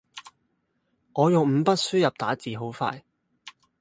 [1.13, 3.03] 我用五筆輸入打字好快